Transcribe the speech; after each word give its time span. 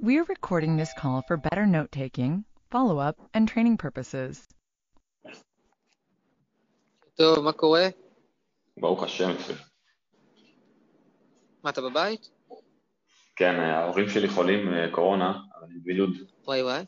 We 0.00 0.18
are 0.18 0.24
recording 0.24 0.76
this 0.76 0.92
call 0.92 1.22
for 1.26 1.38
better 1.38 1.64
note 1.64 1.90
taking, 1.90 2.44
follow 2.70 2.98
up, 2.98 3.16
and 3.32 3.48
training 3.48 3.78
purposes. 3.78 4.46
טוב, 7.14 7.38
מה 7.44 7.52
קורה? 7.52 7.88
ברוך 8.76 9.02
השם, 9.02 9.30
יפה. 9.30 9.52
מה, 11.62 11.70
אתה 11.70 11.80
בבית? 11.80 12.30
כן, 13.36 13.54
ההורים 13.60 14.08
שלי 14.08 14.28
חולים 14.28 14.74
אה, 14.74 14.92
קורונה, 14.92 15.30
אבל 15.30 15.66
אני 15.66 15.78
בבידוד. 15.78 16.10
וואי 16.44 16.62
וואי. 16.62 16.84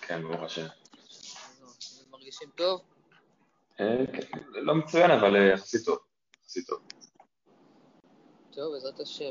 כן, 0.00 0.22
ברוך 0.22 0.42
השם. 0.42 0.66
אז 0.66 2.06
מרגישים 2.10 2.48
טוב? 2.54 2.80
אה, 3.80 4.06
כן, 4.12 4.38
לא 4.52 4.74
מצוין, 4.74 5.10
אבל 5.10 5.36
אה, 5.36 5.52
יחסית 5.52 5.84
טוב. 5.84 5.98
יחסית 6.44 6.66
טוב. 6.66 6.78
טוב, 8.52 8.72
בעזרת 8.74 9.00
השם. 9.00 9.30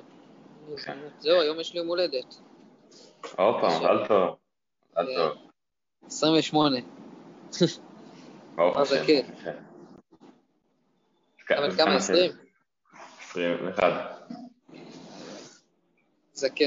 כן. 0.85 0.97
זהו, 1.19 1.41
היום 1.41 1.59
יש 1.59 1.73
לי 1.73 1.79
יום 1.79 1.87
הולדת. 1.87 2.35
עוד 3.35 3.61
פעם, 3.61 3.71
מזל 3.71 4.07
טוב. 4.07 4.37
מזל. 4.97 5.15
טוב. 5.15 5.37
28. 6.05 6.77
ברוך 8.55 8.77
השם. 8.77 8.95
אבל 11.49 11.77
כמה, 11.77 11.95
20? 11.95 12.31
21. 13.19 13.83
זקן. 16.33 16.65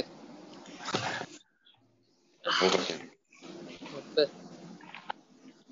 ברוך 2.45 2.75
השם. 2.75 3.07
יפה. 3.83 4.21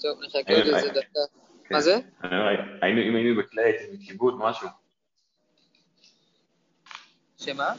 טוב, 0.01 0.19
נחכה 0.23 0.55
עוד 0.55 0.75
איזה 0.75 0.89
דקה. 0.89 1.21
כן. 1.69 1.75
מה 1.75 1.81
זה? 1.81 1.97
אם 2.83 3.15
היינו 3.15 3.43
בכיבוד, 3.95 4.35
משהו. 4.39 4.69
שמה? 7.39 7.75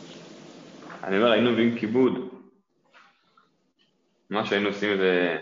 אני 1.03 1.17
אומר, 1.17 1.31
היינו 1.31 1.51
מביאים 1.51 1.79
כיבוד. 1.79 2.44
משהו, 4.29 4.55
היינו 4.55 4.69
עושים 4.69 4.91
איזה... 4.91 5.37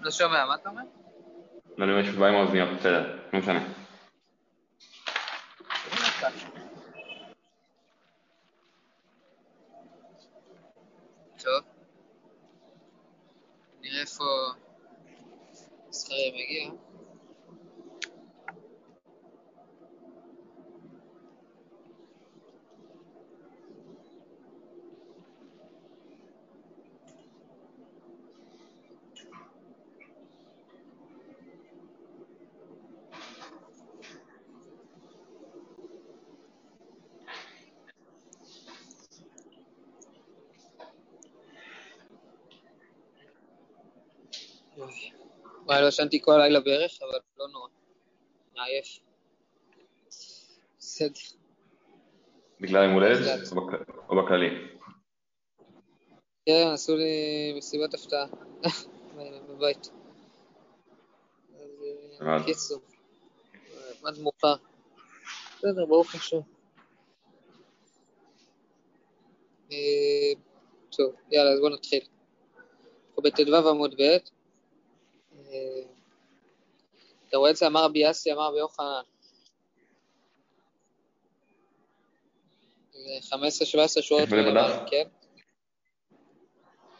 לא 0.00 0.10
שומע, 0.10 0.46
מה 0.46 0.54
אתה 0.54 0.68
אומר? 0.68 0.82
לא 1.78 2.00
יש 2.00 2.08
בעיה 2.08 2.32
עם 2.32 2.38
האוזניות, 2.38 2.68
בסדר, 2.78 3.18
לא 3.32 3.38
משנה. 3.38 3.60
טוב. 11.42 11.64
נראה 13.80 14.00
איפה 14.00 14.24
זכריה 15.90 16.32
מגיע. 16.32 16.83
וואי, 45.74 45.82
לא 45.82 45.88
ישנתי 45.88 46.20
כל 46.22 46.32
הלילה 46.40 46.60
בערך, 46.60 46.98
אבל 47.02 47.18
לא 47.38 47.48
נורא. 47.48 47.68
מעייף. 48.56 48.98
בסדר. 50.78 51.20
בגלל 52.60 52.84
יום 52.84 52.92
הולדת. 52.92 53.52
או 53.52 53.66
בכ- 53.66 53.88
או 54.08 54.24
בכללי? 54.24 54.48
כן, 56.46 56.68
עשו 56.74 56.96
לי 56.96 57.54
מסיבת 57.58 57.94
הפתעה 57.94 58.26
בבית. 59.48 59.90
אז 62.20 62.22
אה. 62.22 62.44
קיצור, 62.46 62.80
עד 64.04 64.18
מאוחר. 64.18 64.56
בסדר, 65.58 65.86
ברוך 65.86 66.14
השם. 66.14 66.40
אה, 69.72 70.32
טוב, 70.96 71.14
יאללה, 71.30 71.50
אז 71.52 71.60
בואו 71.60 71.74
נתחיל. 71.74 72.04
אנחנו 73.08 73.22
בט"ו 73.22 73.68
עמוד 73.70 73.94
ב'. 74.00 74.16
אתה 77.28 77.36
רואה 77.36 77.50
את 77.50 77.56
זה? 77.56 77.66
אמר 77.66 77.84
רבי 77.84 77.98
יאסי, 77.98 78.32
אמר 78.32 78.48
רבי 78.48 78.58
יוחנן. 78.58 79.02
זה 82.92 83.36
15-17 83.98 84.02
שורות 84.02 84.28
מלמעלה? 84.28 84.86
כן? 84.90 85.08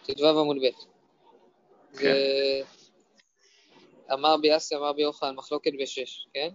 ט"ו 0.03 0.29
עמוד 0.29 0.57
ב'. 0.57 0.95
זה... 1.93 2.13
אמר 4.13 4.37
ביאסי, 4.37 4.77
אמר 4.77 4.93
ביוחנן, 4.93 5.35
מחלוקת 5.35 5.71
בשש, 5.81 6.27
כן? 6.35 6.49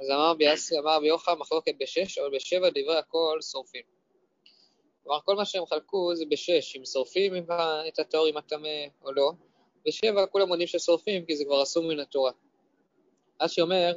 אז 0.00 0.10
אמר 0.10 0.34
ביאסי, 0.34 0.78
אמר 0.78 1.00
ביוחנן, 1.00 1.38
מחלוקת 1.38 1.74
בשש, 1.80 2.18
אבל 2.18 2.30
בשבע 2.36 2.68
דברי 2.70 2.98
הכל 2.98 3.38
שורפים. 3.52 3.82
כלומר, 5.02 5.20
כל 5.20 5.36
מה 5.36 5.44
שהם 5.44 5.66
חלקו 5.66 6.14
זה 6.14 6.24
בשש, 6.30 6.76
אם 6.76 6.84
שורפים 6.84 7.46
את 7.88 7.98
הטהור 7.98 8.26
עם 8.26 8.36
הטמא 8.36 8.68
או 9.02 9.12
לא. 9.12 9.32
בשבע 9.86 10.26
כולם 10.26 10.48
עונים 10.48 10.66
ששורפים, 10.66 11.26
כי 11.26 11.36
זה 11.36 11.44
כבר 11.44 11.62
אסור 11.62 11.84
מן 11.84 12.00
התורה. 12.00 12.32
רש"י 13.42 13.60
אומר, 13.60 13.96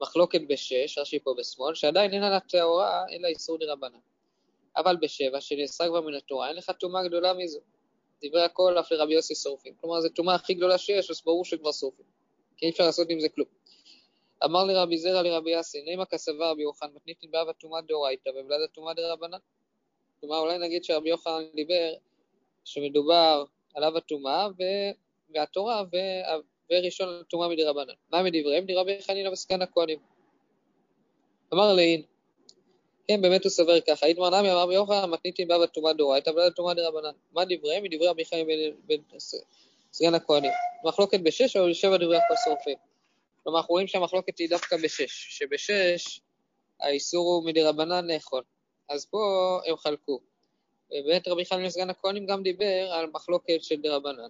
מחלוקת 0.00 0.40
בשש, 0.48 0.98
רש"י 0.98 1.18
פה 1.18 1.34
בשמאל, 1.38 1.74
שעדיין 1.74 2.12
אין 2.12 2.22
על 2.22 2.32
הטהורה 2.32 3.04
אלא 3.10 3.28
איסור 3.28 3.58
דרבנן. 3.58 3.98
אבל 4.76 4.96
בשבע, 4.96 5.40
שנאסרה 5.40 5.88
כבר 5.88 6.00
מן 6.00 6.14
התורה, 6.14 6.48
אין 6.48 6.56
לך 6.56 6.70
טומאה 6.70 7.04
גדולה 7.04 7.34
מזו. 7.34 7.60
דברי 8.24 8.42
הכל 8.42 8.78
אף 8.78 8.92
לרבי 8.92 9.14
יוסי 9.14 9.34
שורפים. 9.34 9.74
כלומר, 9.80 10.00
זו 10.00 10.08
טומאה 10.08 10.34
הכי 10.34 10.54
גדולה 10.54 10.78
שיש, 10.78 11.10
אז 11.10 11.22
ברור 11.24 11.44
שכבר 11.44 11.72
שורפים. 11.72 12.04
כי 12.56 12.66
אי 12.66 12.70
אפשר 12.70 12.84
לעשות 12.84 13.10
עם 13.10 13.20
זה 13.20 13.28
כלום. 13.28 13.48
אמר 14.44 14.64
לרבי 14.64 14.98
זרע 14.98 15.22
לרבי 15.22 15.50
יאסי, 15.50 15.82
נימה 15.82 16.06
כסבר 16.06 16.50
רבי 16.50 16.62
יוחנן, 16.62 16.90
מתניתין 16.94 17.30
באבה 17.30 17.52
טומאה 17.52 17.80
דאורייתא 17.80 18.28
ובלעדה 18.28 18.66
טומאה 18.66 18.94
דרבנן. 18.94 19.38
כלומר, 20.20 20.38
אולי 20.38 20.58
נגיד 20.58 20.84
שרבי 20.84 21.08
יוחנן 21.08 21.44
דיבר 21.54 21.94
שמדובר 22.64 23.44
על 23.74 23.84
אב 23.84 23.96
הטומאה 23.96 24.48
והתורה 25.34 25.82
ו- 25.92 26.42
וראשון 26.72 27.20
הטומאה 27.20 27.48
מדרבנן. 27.48 27.92
מה 28.10 28.22
מדבריהם? 28.22 28.66
דרבי 28.66 29.02
חנינא 29.02 29.28
וסגן 29.28 29.62
הכהנים. 29.62 29.98
אמר 31.54 31.72
לעין, 31.74 32.02
כן, 33.08 33.22
באמת 33.22 33.44
הוא 33.44 33.50
סובר 33.50 33.80
ככה. 33.80 34.06
איתמר 34.06 34.30
נמי 34.30 34.52
אמר 34.52 34.58
רבי 34.58 34.74
יוחנן, 34.74 35.10
מתניתין 35.10 35.48
באבה 35.48 35.66
טומאה 35.66 35.92
דאורייתא 35.92 36.30
ובלעדה 36.30 36.54
טומאה 36.54 36.74
דרבנן. 36.74 37.10
מה 37.32 37.42
דבריהם? 37.44 37.82
מדברי 37.82 38.08
רבי 38.08 38.24
חיים 38.24 38.46
בן- 38.86 39.18
סגן 39.92 40.14
הכהנים. 40.14 40.50
מחלוקת 40.84 41.20
בשש 41.20 41.56
אבל 41.56 41.70
בשבע 41.70 41.96
דברי 41.96 42.16
הכל 42.16 42.34
שורפים. 42.44 42.76
כלומר, 43.42 43.58
אנחנו 43.58 43.72
רואים 43.72 43.86
שהמחלוקת 43.86 44.38
היא 44.38 44.48
דווקא 44.50 44.76
בשש, 44.76 45.38
שבשש 45.38 46.20
האיסור 46.80 47.26
הוא 47.26 47.46
מדרבנן 47.46 48.06
לאכול. 48.06 48.42
אז 48.88 49.06
פה 49.06 49.18
הם 49.66 49.76
חלקו. 49.76 50.20
ובאמת 50.92 51.28
רבי 51.28 51.44
חנין 51.44 51.70
סגן 51.70 51.90
הכהנים 51.90 52.26
גם 52.26 52.42
דיבר 52.42 52.92
על 52.92 53.10
מחלוקת 53.12 53.62
של 53.62 53.80
דרבנן. 53.80 54.28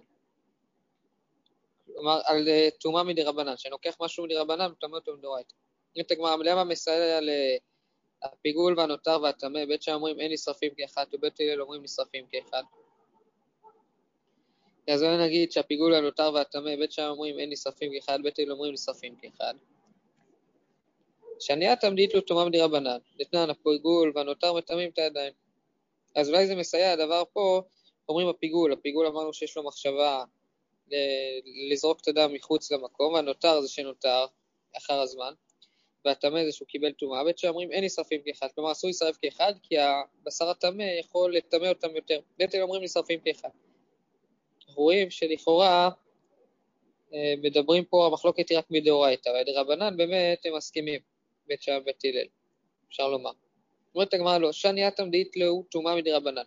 כלומר, 1.85 2.21
על 2.25 2.47
אה, 2.47 2.69
טומאה 2.79 3.03
מדרבנן, 3.03 3.57
שנוקח 3.57 3.97
משהו 4.01 4.23
מדרבנן 4.23 4.71
וטמא 4.71 4.95
אותו 4.95 5.13
מדאורייתא. 5.17 5.53
אומרת 5.95 6.11
הגמרא, 6.11 6.35
למה 6.35 6.63
מסייע 6.63 7.19
לפיגול 8.23 8.79
והנותר 8.79 9.19
והטמא? 9.23 9.65
בית 9.65 9.81
שם 9.81 9.91
אומרים 9.91 10.19
אין 10.19 10.31
נשרפים 10.31 10.71
כאחד, 10.77 11.05
ובית 11.13 11.39
הלל 11.39 11.61
אומרים 11.61 11.83
נשרפים 11.83 12.25
כאחד. 12.31 12.63
אז 14.87 15.03
אולי 15.03 15.27
נגיד 15.27 15.51
שהפיגול 15.51 15.93
הנותר 15.93 16.31
והטמא, 16.33 16.75
בית 16.75 16.91
שם 16.91 17.03
אומרים 17.03 17.39
אין 17.39 17.49
נשרפים 17.49 17.91
כאחד, 17.93 18.19
בית 18.23 18.39
הלל 18.39 18.51
אומרים 18.51 18.73
נשרפים 18.73 19.15
כאחד. 19.15 19.53
שניית 21.39 21.83
עמדית 21.83 22.13
לו 22.13 22.21
טומאה 22.21 22.45
מדרבנן, 22.45 22.97
דתנן 23.17 23.49
הפיגול 23.49 24.11
והנותר 24.15 24.53
מטמאים 24.53 24.89
את 24.89 24.99
הידיים. 24.99 25.42
אז 26.15 26.29
אולי 26.29 26.47
זה 26.47 26.55
מסייע 26.55 26.91
הדבר 26.91 27.23
פה, 27.33 27.61
אומרים 28.09 28.27
הפיגול, 28.27 28.73
הפיגול 28.73 29.07
אמרנו 29.07 29.33
שיש 29.33 29.57
לו 29.57 29.63
מחשבה 29.63 30.23
לזרוק 31.71 32.01
את 32.01 32.07
הדם 32.07 32.33
מחוץ 32.33 32.71
למקום, 32.71 33.13
והנותר 33.13 33.61
זה 33.61 33.69
שנותר 33.69 34.25
אחר 34.77 34.99
הזמן, 34.99 35.33
והטמא 36.05 36.45
זה 36.45 36.51
שהוא 36.51 36.67
קיבל 36.67 36.91
טומאה, 36.91 37.23
בית 37.23 37.37
שאומרים 37.37 37.71
אין 37.71 37.83
נשרפים 37.83 38.21
כאחד, 38.25 38.47
כלומר 38.55 38.71
אסור 38.71 38.87
להישרף 38.87 39.17
כאחד, 39.21 39.53
כי 39.63 39.75
הבשר 39.79 40.49
הטמא 40.49 40.83
יכול 40.83 41.35
לטמא 41.35 41.67
אותם 41.67 41.95
יותר, 41.95 42.19
בית 42.37 42.55
אומרים 42.55 42.83
נשרפים 42.83 43.19
כאחד. 43.19 43.49
אנחנו 44.67 44.83
רואים 44.83 45.09
שלכאורה 45.09 45.89
אה, 47.13 47.33
מדברים 47.41 47.85
פה, 47.85 48.05
המחלוקת 48.05 48.49
היא 48.49 48.57
רק 48.57 48.65
מדאורייתא, 48.69 49.29
ודרבנן 49.29 49.97
באמת 49.97 50.45
הם 50.45 50.55
מסכימים, 50.55 50.99
בית 51.47 51.61
שם 51.61 51.77
ובית 51.81 52.05
הלל, 52.05 52.27
אפשר 52.89 53.07
לומר. 53.07 53.31
אומרת 53.95 54.13
הגמרא 54.13 54.37
לא, 54.37 54.51
שניית 54.51 54.99
עמדית 54.99 55.37
לו 55.37 55.63
טומאה 55.71 55.95
מדרבנן. 55.95 56.43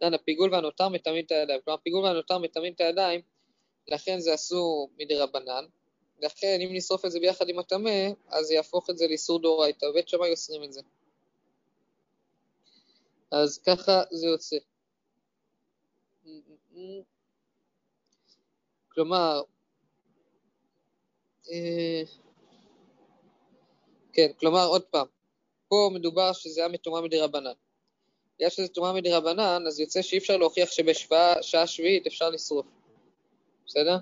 דן, 0.00 0.14
הפיגול 0.14 0.54
והנותר 0.54 0.88
מטמאים 0.88 1.24
את 1.24 1.30
הידיים. 1.30 1.60
כלומר, 1.64 1.78
הפיגול 1.80 2.04
והנותר 2.04 2.38
מטמאים 2.38 2.72
את 2.72 2.80
הידיים, 2.80 3.20
לכן 3.88 4.20
זה 4.20 4.34
אסור 4.34 4.90
מדרבנן. 4.98 5.64
לכן, 6.22 6.58
אם 6.60 6.68
נשרוף 6.72 7.04
את 7.04 7.10
זה 7.10 7.20
ביחד 7.20 7.48
עם 7.48 7.58
הטמא, 7.58 8.08
אז 8.28 8.46
זה 8.46 8.54
יהפוך 8.54 8.90
את 8.90 8.98
זה 8.98 9.06
לאיסור 9.08 9.42
דאורייתא, 9.42 9.86
ובית 9.86 10.08
שמאי 10.08 10.30
אוסרים 10.30 10.64
את 10.64 10.72
זה. 10.72 10.80
אז 13.30 13.58
ככה 13.58 14.02
זה 14.10 14.26
יוצא. 14.26 14.56
כלומר, 18.88 19.42
אה, 21.50 22.02
כן, 24.12 24.32
כלומר, 24.40 24.66
עוד 24.66 24.82
פעם, 24.82 25.06
פה 25.72 25.90
מדובר 25.92 26.32
שזה 26.32 26.60
היה 26.60 26.68
מטומאה 26.68 27.00
מדי 27.00 27.20
רבנן. 27.20 27.52
בגלל 28.36 28.50
שזה 28.50 28.68
טומאה 28.68 28.92
מדי 28.92 29.12
רבנן, 29.12 29.64
אז 29.66 29.80
יוצא 29.80 30.02
שאי 30.02 30.18
אפשר 30.18 30.36
להוכיח 30.36 30.70
שבשעה 30.70 31.66
שביעית 31.66 32.06
אפשר 32.06 32.30
לשרוף. 32.30 32.66
בסדר? 33.66 33.96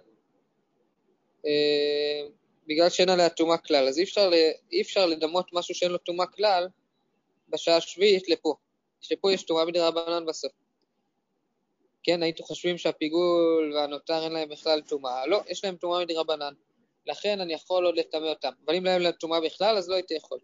אה, 1.46 2.28
בגלל 2.66 2.88
שאין 2.90 3.08
עליה 3.08 3.28
טומאה 3.28 3.58
כלל, 3.58 3.88
אז 3.88 3.98
אי 3.98 4.02
אפשר, 4.02 4.30
אי 4.72 4.82
אפשר 4.82 5.06
לדמות 5.06 5.50
משהו 5.52 5.74
שאין 5.74 5.92
לו 5.92 5.98
טומאה 5.98 6.26
כלל 6.26 6.68
בשעה 7.48 7.76
השביעית 7.76 8.28
לפה. 8.28 8.54
שפה 9.00 9.32
יש 9.32 9.42
טומאה 9.42 9.64
מדי 9.64 9.80
רבנן 9.80 10.26
בסוף. 10.26 10.52
כן, 12.02 12.22
הייתם 12.22 12.42
חושבים 12.42 12.78
שהפיגול 12.78 13.72
והנותר 13.74 14.24
אין 14.24 14.32
להם 14.32 14.48
בכלל 14.48 14.80
טומאה. 14.80 15.26
לא, 15.26 15.40
יש 15.48 15.64
להם 15.64 15.76
טומאה 15.76 16.00
מדי 16.00 16.14
רבנן. 16.14 16.54
לכן 17.06 17.40
אני 17.40 17.52
יכול 17.52 17.86
עוד 17.86 17.96
לטמא 17.96 18.26
אותם. 18.26 18.52
אבל 18.66 18.76
אם 18.76 18.84
לא 18.84 18.98
להם 18.98 19.12
טומאה 19.12 19.40
בכלל, 19.40 19.76
אז 19.76 19.88
לא 19.88 19.94
הייתי 19.94 20.14
יכול. 20.14 20.38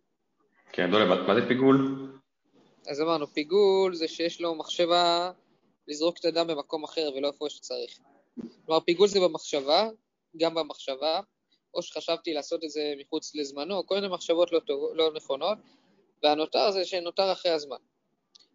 כן, 0.73 0.91
דולב, 0.91 1.09
מה 1.09 1.41
זה 1.41 1.49
פיגול? 1.49 2.07
אז 2.89 3.01
אמרנו, 3.01 3.27
פיגול 3.27 3.95
זה 3.95 4.09
שיש 4.09 4.41
לו 4.41 4.55
מחשבה 4.55 5.33
לזרוק 5.89 6.19
את 6.19 6.25
הדם 6.25 6.47
במקום 6.47 6.85
אחר 6.85 7.11
ולא 7.17 7.29
איפה 7.29 7.47
שצריך. 7.49 7.99
כלומר, 8.67 8.81
פיגול 8.81 9.09
זה 9.09 9.21
במחשבה, 9.21 9.89
גם 10.37 10.55
במחשבה, 10.55 11.21
או 11.75 11.83
שחשבתי 11.83 12.33
לעשות 12.33 12.65
את 12.65 12.71
זה 12.71 12.95
מחוץ 12.99 13.35
לזמנו, 13.35 13.87
כל 13.87 13.95
מיני 13.95 14.09
מחשבות 14.09 14.53
לא, 14.53 14.61
טוב, 14.61 14.95
לא 14.95 15.13
נכונות, 15.15 15.59
והנותר 16.23 16.71
זה 16.71 16.85
שנותר 16.85 17.33
אחרי 17.33 17.53
הזמן. 17.53 17.77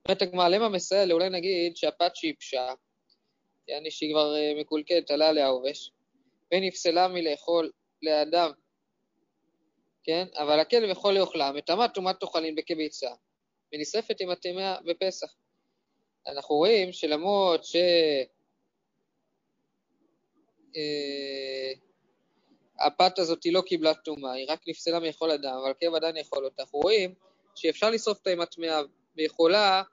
אומרת 0.06 0.22
הגמרא, 0.22 0.70
מסייע? 0.70 1.14
אולי 1.14 1.30
נגיד 1.30 1.78
שהפת 1.78 2.16
שיבשה, 2.16 2.74
יעני 3.68 3.92
שהיא 3.92 4.14
כבר 4.14 4.36
אה, 4.36 4.54
מקולקלת, 4.60 5.12
עלה 5.12 5.30
עליה 5.30 5.48
עובש, 5.48 5.92
ונפסלה 6.54 7.08
מלאכול 7.08 7.72
לאדם, 8.02 8.52
כן? 10.04 10.28
אבל 10.38 10.60
הכלב 10.60 10.90
יכול 10.90 11.14
לאוכלה, 11.14 11.52
מטמא 11.52 11.88
טומאת 11.88 12.20
תאכלין 12.20 12.56
בכביצה, 12.56 13.10
ונשרפת 13.74 14.22
עם 14.22 14.30
הטמאה 14.30 14.78
בפסח. 14.86 15.36
אנחנו 16.28 16.56
רואים 16.56 16.92
שלמרות 16.92 17.66
ש... 17.66 17.76
אה, 20.76 21.72
הפת 22.80 23.20
הזאת 23.20 23.46
לא 23.52 23.62
קיבלה 23.62 23.94
טומאה, 23.94 24.34
היא 24.34 24.46
רק 24.50 24.60
נפסלה 24.68 25.00
מיכול 25.00 25.32
אדם, 25.32 25.54
אבל 25.62 25.72
הכלב 25.72 25.96
עדיין 25.96 26.18
יכול 26.18 26.46
אותה. 26.46 26.62
אנחנו 26.62 26.80
רואים 26.80 27.14
שאפשר 27.56 27.90
לשרוף 27.90 28.18
אותה 28.18 28.30
עם 28.30 28.42
הטמאה, 28.42 28.82
ויכולה 29.16 29.84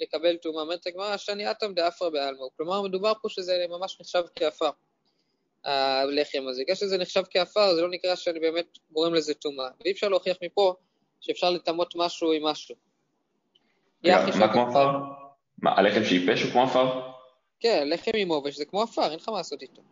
לקבל 0.00 0.36
טומאה. 0.36 0.62
אומרת 0.62 0.86
הגמרא, 0.86 1.16
שאני 1.16 1.50
אטם 1.50 1.74
דאפרא 1.74 2.08
בעלמו. 2.08 2.50
כלומר, 2.56 2.82
מדובר 2.82 3.12
פה 3.22 3.28
שזה 3.28 3.66
ממש 3.68 4.00
נחשב 4.00 4.22
כעפר, 4.34 4.70
הלחם 5.64 6.46
הזה. 6.48 6.62
בגלל 6.62 6.76
שזה 6.76 6.98
נחשב 6.98 7.22
כעפר, 7.30 7.74
זה 7.74 7.82
לא 7.82 7.88
נקרא 7.90 8.14
שאני 8.14 8.40
באמת 8.40 8.78
גורם 8.90 9.14
לזה 9.14 9.34
טומאה. 9.34 9.68
ואי 9.80 9.92
אפשר 9.92 10.08
להוכיח 10.08 10.36
מפה 10.42 10.74
שאפשר 11.20 11.50
לטמות 11.50 11.96
משהו 11.96 12.32
עם 12.32 12.44
משהו. 12.44 12.74
מה 14.04 14.52
כמו 14.52 14.68
עפר? 14.68 14.88
מה, 15.58 15.70
הלחם 15.76 16.04
שייבש 16.04 16.42
הוא 16.42 16.52
כמו 16.52 16.62
עפר? 16.62 17.00
כן, 17.60 17.88
לחם 17.88 18.10
עם 18.14 18.28
עובש 18.28 18.56
זה 18.56 18.64
כמו 18.64 18.82
עפר, 18.82 19.10
אין 19.10 19.18
לך 19.18 19.28
מה 19.28 19.36
לעשות 19.36 19.62
איתו. 19.62 19.82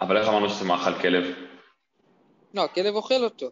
אבל 0.00 0.16
איך 0.16 0.28
אמרנו 0.28 0.48
שזה 0.48 0.64
מאכל 0.64 0.94
כלב? 1.02 1.24
לא, 2.54 2.64
הכלב 2.64 2.94
אוכל 2.94 3.24
אותו, 3.24 3.50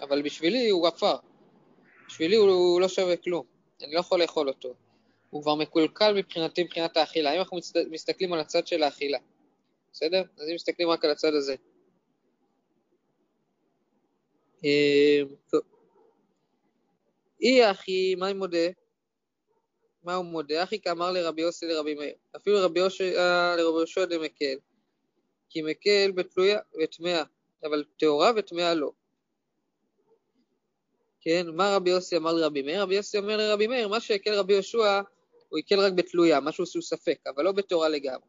אבל 0.00 0.22
בשבילי 0.22 0.68
הוא 0.68 0.88
עפר. 0.88 1.16
בשבילי 2.08 2.36
הוא 2.36 2.80
לא 2.80 2.88
שווה 2.88 3.16
כלום, 3.16 3.44
אני 3.82 3.94
לא 3.94 4.00
יכול 4.00 4.20
לאכול 4.20 4.48
אותו. 4.48 4.74
הוא 5.30 5.42
כבר 5.42 5.54
מקולקל 5.54 6.14
מבחינתי 6.14 6.62
מבחינת 6.62 6.96
האכילה. 6.96 7.34
אם 7.34 7.38
אנחנו 7.38 7.58
מסתכלים 7.90 8.32
על 8.32 8.40
הצד 8.40 8.66
של 8.66 8.82
האכילה, 8.82 9.18
בסדר? 9.92 10.22
אז 10.38 10.48
אם 10.48 10.54
מסתכלים 10.54 10.88
רק 10.88 11.04
על 11.04 11.10
הצד 11.10 11.34
הזה. 11.34 11.54
אה, 14.64 15.20
אי 17.42 17.70
אחי, 17.70 18.14
מה 18.14 18.26
אני 18.26 18.38
מודה? 18.38 18.68
מה 20.02 20.14
הוא 20.14 20.24
מודה? 20.24 20.62
אחי 20.62 20.80
כאמר 20.80 21.12
לרבי 21.12 21.42
יוסי 21.42 21.66
לרבי 21.66 21.94
מאיר. 21.94 22.14
אפילו 22.36 22.56
רבי 22.62 22.80
יהושע 22.80 24.04
דמקל. 24.04 24.54
כי 25.50 25.62
מקל 25.62 26.12
בתלויה 26.14 26.58
וטמאה, 26.82 27.22
אבל 27.64 27.84
טהורה 27.98 28.30
וטמאה 28.36 28.74
לא. 28.74 28.92
כן, 31.20 31.46
מה 31.48 31.76
רבי 31.76 31.90
יוסי 31.90 32.16
אמר 32.16 32.32
לרבי 32.32 32.62
מאיר? 32.62 32.82
רבי 32.82 32.94
יוסי 32.94 33.18
אומר 33.18 33.36
לרבי 33.36 33.66
מאיר, 33.66 33.88
מה 33.88 34.00
שהקל 34.00 34.34
רבי 34.34 34.52
יהושע, 34.52 35.00
הוא 35.48 35.58
הקל 35.58 35.80
רק 35.80 35.92
בתלויה, 35.92 36.40
משהו 36.40 36.66
שהוא 36.66 36.82
ספק, 36.82 37.18
אבל 37.26 37.44
לא 37.44 37.52
בתורה 37.52 37.88
לגמרי. 37.88 38.26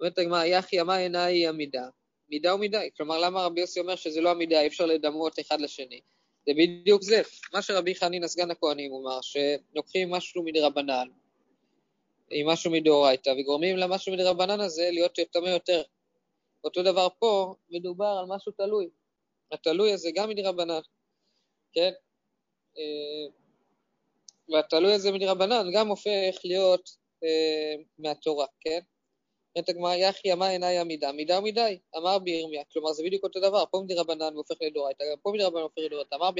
אומרת 0.00 0.18
הגמרא, 0.18 0.44
יחי 0.44 0.80
אמה 0.80 0.98
אינה 0.98 1.24
היא 1.24 1.48
המידה, 1.48 1.88
מידה 2.28 2.54
ומידה. 2.54 2.80
כלומר, 2.96 3.18
למה 3.18 3.44
רבי 3.44 3.60
יוסי 3.60 3.80
אומר 3.80 3.96
שזה 3.96 4.20
לא 4.20 4.30
המידה, 4.30 4.60
אי 4.60 4.66
אפשר 4.66 4.86
לדמות 4.86 5.40
אחד 5.40 5.60
לשני? 5.60 6.00
זה 6.46 6.52
בדיוק 6.58 7.02
זה. 7.02 7.22
מה 7.52 7.62
שרבי 7.62 7.94
חנינא 7.94 8.26
סגן 8.26 8.50
הכהנים 8.50 8.92
אמר, 8.94 9.18
שלוקחים 9.22 10.10
משהו 10.10 10.42
מדרבנן, 10.42 11.08
עם 12.30 12.48
משהו 12.48 12.70
מדאורייתא, 12.70 13.30
וגורמים 13.38 13.76
למשהו 13.76 14.12
מדרבנן 14.12 14.60
הזה 14.60 14.88
להיות 14.92 15.18
טמא 15.32 15.48
יותר. 15.48 15.82
אותו 16.64 16.82
דבר 16.82 17.08
פה, 17.18 17.54
מדובר 17.70 18.16
על 18.20 18.26
משהו 18.28 18.52
תלוי. 18.52 18.88
התלוי 19.52 19.92
הזה 19.92 20.10
גם 20.14 20.28
מדרבנן, 20.28 20.80
כן? 21.72 21.92
אה, 22.78 23.32
והתלוי 24.48 24.92
הזה 24.92 25.12
מדרבנן 25.12 25.66
גם 25.74 25.88
הופך 25.88 26.40
להיות 26.44 26.90
אה, 27.24 27.82
מהתורה, 27.98 28.46
כן? 28.60 28.80
אומרת 29.56 29.68
הגמרא, 29.68 29.94
יחי 29.94 30.32
אמה 30.32 30.48
עיניי 30.48 30.78
עמידה, 30.78 31.12
מידה 31.12 31.38
ומידי, 31.38 31.78
אמר 31.96 32.18
בירמיה, 32.18 32.62
כלומר 32.72 32.92
זה 32.92 33.02
בדיוק 33.02 33.24
אותו 33.24 33.40
דבר, 33.40 33.64
פה 33.70 33.82
מדרבנן 33.84 34.34
והופך 34.34 34.54
לדורייתא, 34.60 35.04
פה 35.22 35.32
מדרבנן 35.34 35.60
והופך 35.60 35.78
לדורייתא, 35.78 36.14
אמר 36.14 36.30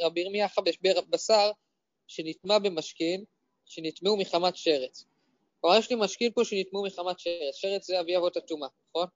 רבי 0.00 0.20
ירמיה 0.20 0.48
חבש 0.48 0.78
בשר 1.10 1.50
שנטמע 2.06 2.58
במשכין, 2.58 3.24
שנטמעו 3.64 4.16
מחמת 4.16 4.56
שרץ. 4.56 5.04
כלומר 5.60 5.78
יש 5.78 5.90
לי 5.90 5.96
משכין 6.00 6.32
פה 6.32 6.44
שנטמעו 6.44 6.84
מחמת 6.86 7.18
שרץ, 7.18 7.54
שרץ 7.54 7.86
זה 7.86 8.00
אבי 8.00 8.16
אבות 8.16 8.36
הטומאה, 8.36 8.68
נכון? 8.90 9.06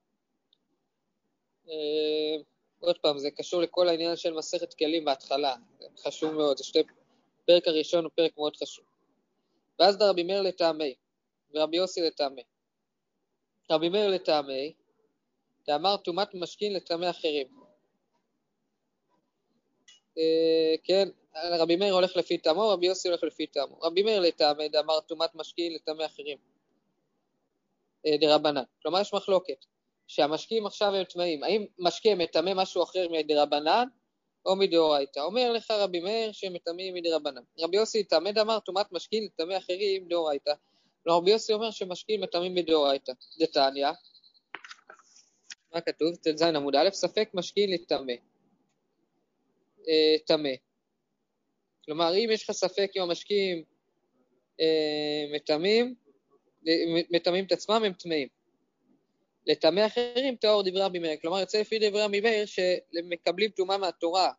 אה, 1.68 2.36
עוד 2.80 2.98
פעם, 2.98 3.18
זה 3.18 3.30
קשור 3.30 3.60
לכל 3.62 3.88
העניין 3.88 4.16
של 4.16 4.34
מסכת 4.34 4.74
כלים 4.74 5.04
בהתחלה, 5.04 5.54
חשוב 5.98 6.34
מאוד, 6.34 6.58
זה 6.58 6.64
שתי... 6.64 6.82
הפרק 7.42 7.68
הראשון 7.68 8.04
הוא 8.04 8.10
פרק 8.14 8.32
מאוד 8.36 8.56
חשוב. 8.56 8.84
ואז 9.78 9.98
דרבי 9.98 10.22
מאיר 10.22 10.42
לטעמי, 10.42 10.94
ורבי 11.54 11.76
יוסי 11.76 12.00
לטעמי. 12.00 12.42
רבי 13.70 13.88
מאיר 13.88 14.10
לטעמי, 14.10 14.72
דאמר 15.66 15.96
טומאת 15.96 16.34
משכין 16.34 16.72
לטעמי 16.72 17.10
אחרים. 17.10 17.46
אה, 20.18 20.74
כן, 20.84 21.08
רבי 21.34 21.76
מאיר 21.76 21.94
הולך 21.94 22.16
לפי 22.16 22.38
טעמו, 22.38 22.68
רבי 22.68 22.86
יוסי 22.86 23.08
הולך 23.08 23.24
לפי 23.24 23.46
טעמו. 23.46 23.78
רבי 23.80 24.02
מאיר 24.02 24.20
לטעמי, 24.20 24.68
דאמר 24.68 25.00
טומאת 25.00 25.34
משכין 25.34 25.74
לטעמי 25.74 26.06
אחרים. 26.06 26.38
אה, 28.06 28.16
דרבנן. 28.20 28.62
כלומר, 28.82 29.00
יש 29.00 29.14
מחלוקת. 29.14 29.64
שהמשקיעים 30.08 30.66
עכשיו 30.66 30.94
הם 30.94 31.04
טמאים. 31.04 31.44
האם 31.44 31.66
משקיע 31.78 32.14
מטמא 32.14 32.54
משהו 32.54 32.82
אחר 32.82 33.08
מדרבנן 33.10 33.84
או 34.46 34.56
מדאורייתא? 34.56 35.20
אומר 35.20 35.52
לך 35.52 35.70
רבי 35.70 36.00
מאיר 36.00 36.32
שהם 36.32 36.52
מטמאים 36.52 36.94
מדרבנן. 36.94 37.42
רבי 37.58 37.76
יוסי 37.76 38.04
תעמד 38.04 38.38
אמר 38.38 38.58
טומאת 38.60 38.92
משקיעים 38.92 39.24
לטמא 39.24 39.56
אחרים 39.56 40.08
דאורייתא. 40.08 40.52
לא, 41.08 41.16
רבי 41.16 41.30
יוסי 41.30 41.52
אומר 41.52 41.70
שמשקיעים 41.70 42.20
מטמאים 42.20 42.54
מדאורייתא. 42.54 43.12
דתניא, 43.38 43.88
מה 45.74 45.80
כתוב? 45.80 46.14
ט"ז 46.16 46.42
עמוד 46.42 46.76
א', 46.76 46.90
ספק 46.92 47.28
משקיעים 47.34 47.70
לטמא. 47.72 48.12
אה, 49.88 50.16
טמא. 50.26 50.50
כלומר, 51.84 52.14
אם 52.14 52.28
יש 52.32 52.44
לך 52.44 52.50
ספק 52.50 52.90
אם 52.96 53.02
המשקיעים 53.02 53.64
אה, 54.60 55.24
מטמאים, 55.34 55.94
מטמאים 57.10 57.44
את 57.44 57.52
עצמם, 57.52 57.82
הם 57.86 57.92
טמאים. 57.92 58.28
לטמא 59.46 59.86
אחרים 59.86 60.36
טהור 60.36 60.62
דברי 60.62 60.82
רבי 60.82 60.98
מאיר. 60.98 61.16
כלומר, 61.20 61.40
יוצא 61.40 61.60
לפי 61.60 61.78
דברי 61.78 62.02
רבי 62.02 62.20
מאיר 62.20 62.46
שמקבלים 62.46 63.50
טומאה 63.50 63.78
מהתורה 63.78 64.32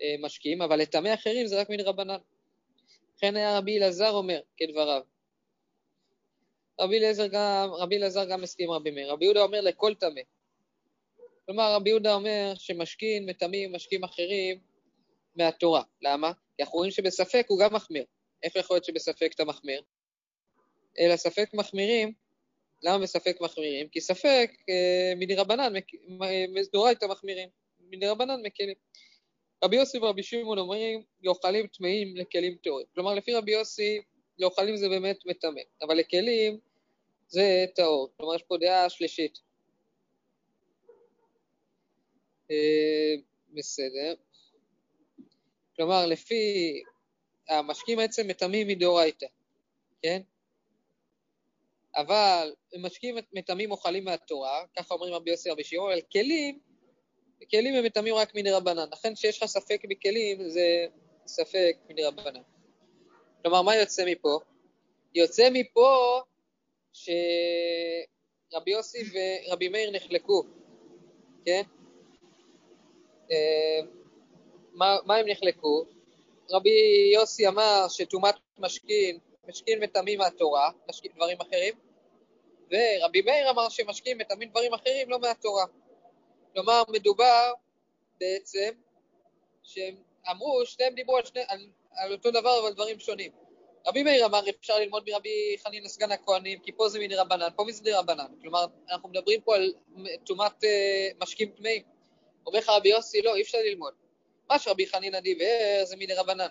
המשקיעים, 0.00 0.62
אבל 0.62 0.78
לטמא 0.80 1.14
אחרים 1.14 1.46
זה 1.46 1.60
רק 1.60 1.70
מדרבנן. 1.70 2.18
לכן 3.16 3.36
היה 3.36 3.58
רבי 3.58 3.78
אלעזר 3.78 4.10
אומר 4.10 4.40
כדבריו. 4.56 5.15
רבי 6.80 6.98
אלעזר 6.98 7.26
גם, 7.26 7.68
רבי 7.72 7.96
אלעזר 7.96 8.24
גם 8.24 8.42
מסכים 8.42 8.70
רבי 8.70 8.90
מאיר. 8.90 9.12
רבי 9.12 9.24
יהודה 9.24 9.42
אומר 9.42 9.60
לכל 9.60 9.94
טמא. 9.94 10.20
כלומר, 11.46 11.74
רבי 11.74 11.90
יהודה 11.90 12.14
אומר 12.14 12.52
שמשכין 12.54 13.26
מטמאים 13.26 13.72
משקיעים 13.72 14.04
אחרים 14.04 14.58
מהתורה. 15.36 15.82
למה? 16.02 16.32
כי 16.56 16.62
אנחנו 16.62 16.76
רואים 16.76 16.90
שבספק 16.90 17.46
הוא 17.48 17.60
גם 17.60 17.74
מחמיר. 17.74 18.04
איך 18.42 18.56
יכול 18.56 18.74
להיות 18.74 18.84
שבספק 18.84 19.30
אתה 19.34 19.44
מחמיר? 19.44 19.82
אלא 20.98 21.16
ספק 21.16 21.50
מחמירים 21.54 22.12
למה 22.82 22.98
בספק 22.98 23.36
מחמירים? 23.40 23.88
כי 23.88 24.00
ספק 24.00 24.50
אה, 24.68 25.12
מדרבנן, 25.16 25.72
מדאורייתא 26.48 27.06
מחמירים, 27.06 27.48
מדרבנן 27.80 28.42
מקלים. 28.42 28.74
רבי 29.64 29.76
יוסי 29.76 29.98
ורבי 29.98 30.22
שמעון 30.22 30.58
אומרים, 30.58 31.02
יאכלים 31.22 31.66
טמאים 31.66 32.16
לכלים 32.16 32.56
טהורים. 32.62 32.86
כלומר, 32.94 33.14
לפי 33.14 33.34
רבי 33.34 33.52
יוסי, 33.52 34.00
לאוכלים 34.38 34.76
זה 34.76 34.88
באמת 34.88 35.26
מטמא, 35.26 35.60
אבל 35.82 35.94
לכלים 35.98 36.58
זה 37.28 37.64
טהור. 37.74 38.10
כלומר, 38.16 38.34
יש 38.34 38.42
פה 38.42 38.56
דעה 38.60 38.90
שלישית. 38.90 39.38
אה, 42.50 43.14
בסדר. 43.54 44.14
כלומר, 45.76 46.06
לפי 46.06 46.82
המשקים 47.48 47.96
בעצם 47.96 48.28
מטמאים 48.28 48.68
מדאורייתא, 48.68 49.26
כן? 50.02 50.22
אבל 51.96 52.54
משקים 52.78 53.16
מטמאים 53.32 53.70
אוכלים 53.70 54.04
מהתורה, 54.04 54.64
ככה 54.76 54.94
אומרים 54.94 55.14
רבי 55.14 55.30
יוסי 55.30 55.50
רבי 55.50 55.64
שמעון, 55.64 55.92
אבל 55.92 56.00
כלים, 56.12 56.58
כלים 57.50 57.74
הם 57.74 57.84
מטמאים 57.84 58.14
רק 58.14 58.34
מני 58.34 58.50
רבנן. 58.50 58.86
לכן 58.92 59.14
כשיש 59.14 59.42
לך 59.42 59.48
ספק 59.48 59.82
בכלים, 59.90 60.48
זה 60.48 60.86
ספק 61.26 61.76
מני 61.88 62.04
רבנן. 62.04 62.40
כלומר, 63.42 63.62
מה 63.62 63.76
יוצא 63.76 64.04
מפה? 64.06 64.38
יוצא 65.14 65.48
מפה 65.52 66.20
שרבי 66.96 68.70
יוסי 68.70 68.98
ורבי 69.12 69.68
מאיר 69.68 69.90
נחלקו, 69.90 70.42
כן? 71.44 71.62
אה, 73.30 73.80
מה, 74.72 74.96
מה 75.04 75.16
הם 75.16 75.28
נחלקו? 75.28 75.84
רבי 76.50 76.70
יוסי 77.14 77.48
אמר 77.48 77.86
שטומאת 77.88 78.34
משכין, 78.58 79.18
משכין 79.48 79.82
מטמאים 79.82 80.18
מהתורה, 80.18 80.70
משכין 80.88 81.12
דברים 81.14 81.40
אחרים, 81.40 81.74
ורבי 82.70 83.22
מאיר 83.22 83.50
אמר 83.50 83.68
שמשכין 83.68 84.18
מטמאים 84.18 84.50
דברים 84.50 84.74
אחרים 84.74 85.10
לא 85.10 85.18
מהתורה. 85.18 85.64
כלומר, 86.54 86.82
מדובר 86.88 87.52
בעצם 88.20 88.70
שהם 89.62 89.96
אמרו, 90.30 90.66
שניהם 90.66 90.94
דיברו 90.94 91.16
על, 91.16 91.24
שני, 91.24 91.40
על, 91.46 91.68
על 91.90 92.12
אותו 92.12 92.30
דבר 92.30 92.60
אבל 92.60 92.72
דברים 92.72 92.98
שונים. 92.98 93.45
רבי 93.86 94.02
מאיר 94.02 94.26
אמר, 94.26 94.40
אפשר 94.60 94.78
ללמוד 94.78 95.10
מרבי 95.10 95.56
חנין 95.64 95.88
סגן 95.88 96.12
הכהנים, 96.12 96.58
כי 96.58 96.72
פה 96.72 96.88
זה 96.88 96.98
מדי 97.00 97.14
רבנן, 97.14 97.48
פה 97.56 97.64
מזה 97.64 97.98
רבנן. 97.98 98.26
כלומר, 98.42 98.66
אנחנו 98.90 99.08
מדברים 99.08 99.40
פה 99.40 99.54
על 99.54 99.72
טומאת 100.24 100.64
אה, 100.64 101.08
משקים 101.20 101.50
טמאים. 101.50 101.82
אומר 102.46 102.58
לך 102.58 102.68
רבי 102.68 102.88
יוסי, 102.88 103.22
לא, 103.22 103.34
אי 103.34 103.42
אפשר 103.42 103.58
ללמוד. 103.58 103.94
מה 104.50 104.58
שרבי 104.58 104.86
חנינא 104.86 105.20
דיבר 105.20 105.84
זה 105.84 105.96
מדי 105.96 106.14
רבנן. 106.14 106.46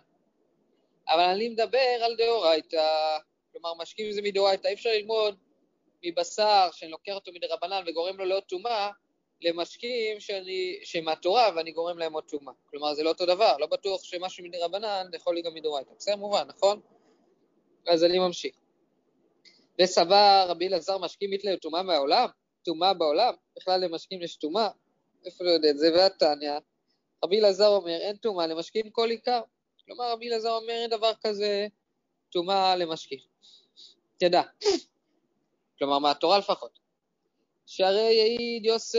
אבל 1.08 1.24
אני 1.24 1.50
מדבר 1.50 1.98
על 2.06 2.16
דאורייתא, 2.16 3.18
כלומר, 3.52 3.74
משקים 3.74 4.12
זה 4.12 4.22
מדאורייתא, 4.22 4.68
אי 4.68 4.74
אפשר 4.74 4.90
ללמוד 4.90 5.36
מבשר 6.04 6.70
שאני 6.72 6.92
לוקח 6.92 7.14
אותו 7.16 7.32
מדי 7.32 7.48
רבנן 7.48 7.84
וגורם 7.88 8.18
לו 8.18 8.26
לעוד 8.26 8.44
טומאה, 8.44 8.90
למשקים 9.42 10.20
שאני, 10.20 10.80
שהם 10.84 11.06
מהתורה 11.06 11.50
ואני 11.56 11.72
גורם 11.72 11.98
להם 11.98 12.14
עוד 12.14 12.24
טומאה. 12.24 12.54
כלומר, 12.70 12.94
זה 12.94 13.04
לא 13.04 13.10
אותו 13.10 13.26
דבר, 13.26 13.58
לא 13.58 13.66
בטוח 13.66 14.04
שמשהו 14.04 14.44
מדי 14.44 14.58
רבנן 14.58 15.08
יכול 15.14 15.34
להיות 15.34 15.46
גם 15.46 15.54
מדאורייתא. 15.54 15.92
בסדר, 15.98 16.16
מובן, 16.16 16.48
נכון? 16.48 16.82
אז 17.88 18.04
אני 18.04 18.20
ממשיך. 18.20 18.56
וסבר 19.82 20.46
רבי 20.50 20.68
אלעזר 20.68 20.98
משקים 20.98 21.32
מתלה 21.32 21.58
טומאה 21.58 21.84
מהעולם? 21.84 22.30
טומאה 22.64 22.94
בעולם? 22.94 23.34
בכלל 23.58 23.82
למשקים 23.82 24.22
יש 24.22 24.36
טומאה? 24.36 24.70
איפה 25.26 25.44
לא 25.44 25.50
יודע 25.50 25.70
את 25.70 25.78
זה? 25.78 25.92
והתניא, 25.94 26.52
רבי 27.24 27.40
אלעזר 27.40 27.68
אומר, 27.68 27.98
אין 28.02 28.16
טומאה 28.16 28.48
למשקים 28.48 28.90
כל 28.90 29.10
עיקר. 29.10 29.42
כלומר, 29.86 30.12
רבי 30.12 30.30
אלעזר 30.30 30.52
אומר, 30.52 30.74
אין 30.74 30.90
דבר 30.90 31.12
כזה 31.22 31.68
טומאה 32.30 32.76
למשקים. 32.76 33.20
תדע. 34.18 34.42
כלומר, 35.80 36.00
מהתורה 36.00 36.40
לפחות. 36.40 36.80
שהרי 37.66 38.22
העיד 38.22 38.66
יוסי, 38.66 38.98